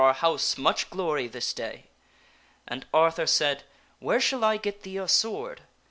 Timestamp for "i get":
4.43-4.81